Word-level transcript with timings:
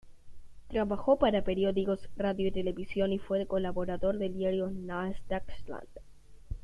Trabajó 0.69 1.19
para 1.19 1.43
periódicos, 1.43 2.09
radio 2.17 2.47
y 2.47 2.51
televisión 2.51 3.13
y 3.13 3.19
fue 3.19 3.45
colaborador 3.45 4.17
del 4.17 4.33
diario 4.35 4.71
"Neues 4.71 5.21
Deutschland". 5.29 5.87